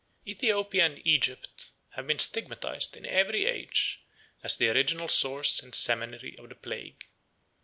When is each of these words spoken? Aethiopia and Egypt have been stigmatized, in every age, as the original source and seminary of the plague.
Aethiopia 0.25 0.83
and 0.85 1.01
Egypt 1.05 1.69
have 1.91 2.07
been 2.07 2.17
stigmatized, 2.17 2.97
in 2.97 3.05
every 3.05 3.45
age, 3.45 4.01
as 4.41 4.57
the 4.57 4.67
original 4.69 5.07
source 5.07 5.61
and 5.61 5.75
seminary 5.75 6.35
of 6.39 6.49
the 6.49 6.55
plague. 6.55 7.05